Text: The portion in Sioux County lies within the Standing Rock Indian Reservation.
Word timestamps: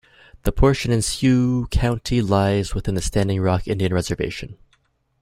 The 0.41 0.51
portion 0.51 0.91
in 0.91 1.03
Sioux 1.03 1.67
County 1.69 2.23
lies 2.23 2.73
within 2.73 2.95
the 2.95 3.03
Standing 3.03 3.39
Rock 3.39 3.67
Indian 3.67 3.93
Reservation. 3.93 4.57